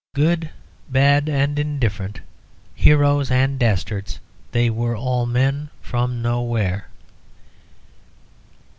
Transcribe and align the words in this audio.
Good, 0.15 0.49
bad, 0.89 1.29
and 1.29 1.59
indifferent, 1.59 2.21
heroes 2.73 3.29
and 3.29 3.59
dastards, 3.59 4.19
they 4.51 4.67
were 4.67 4.97
all 4.97 5.27
men 5.27 5.69
from 5.79 6.23
nowhere. 6.23 6.87